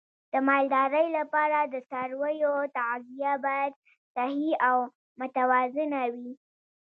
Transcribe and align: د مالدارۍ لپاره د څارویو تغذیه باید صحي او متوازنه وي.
د 0.31 0.33
مالدارۍ 0.47 1.07
لپاره 1.19 1.59
د 1.73 1.75
څارویو 1.89 2.53
تغذیه 2.77 3.33
باید 3.45 3.73
صحي 4.13 4.51
او 4.67 4.77
متوازنه 5.19 6.01
وي. 6.15 6.31